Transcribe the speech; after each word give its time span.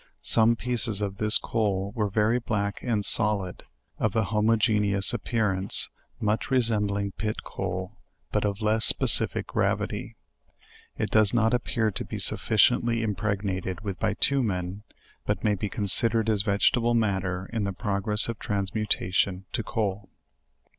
Some 0.23 0.55
pieces 0.55 0.99
of 0.99 1.17
this 1.17 1.37
coal 1.37 1.91
were 1.91 2.09
very 2.09 2.39
black 2.39 2.81
and 2.81 3.05
solid, 3.05 3.65
of 3.99 4.15
an 4.15 4.23
homogeneous 4.23 5.13
appearance, 5.13 5.89
much 6.19 6.49
resembling 6.49 7.11
pit 7.11 7.43
coal, 7.43 7.99
but 8.31 8.43
of 8.43 8.63
less 8.63 8.83
specific 8.83 9.45
gravity. 9.45 10.15
It 10.97 11.11
does 11.11 11.35
not 11.35 11.53
appear 11.53 11.91
to 11.91 12.03
be 12.03 12.17
sufficiently 12.17 13.03
impregnated 13.03 13.81
with 13.81 13.99
bitumen, 13.99 14.81
but 15.27 15.43
may 15.43 15.53
be 15.53 15.69
considered 15.69 16.31
as 16.31 16.41
vegetable 16.41 16.95
matter 16.95 17.47
in 17.53 17.63
the 17.63 17.71
progress 17.71 18.27
of 18.27 18.39
transmutation 18.39 19.45
to 19.51 19.61
coal. 19.61 20.09